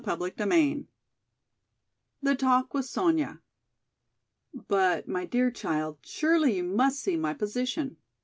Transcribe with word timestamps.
CHAPTER 0.03 0.31
X 0.49 0.79
The 2.23 2.33
Talk 2.35 2.73
with 2.73 2.85
Sonya 2.85 3.39
"BUT, 4.51 5.07
my 5.07 5.25
dear 5.25 5.51
child, 5.51 5.99
surely 6.01 6.57
you 6.57 6.63
must 6.63 6.99
see 7.01 7.15
my 7.15 7.35
position! 7.35 7.97